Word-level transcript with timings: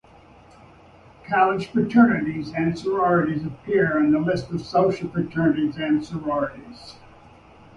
College 1.29 1.67
fraternities 1.67 2.51
and 2.55 2.75
sororities 2.75 3.45
appear 3.45 3.99
in 3.99 4.11
the 4.11 4.17
List 4.19 4.49
of 4.49 4.59
social 4.61 5.07
fraternities 5.11 5.77
and 5.77 6.03
sororities. 6.03 6.95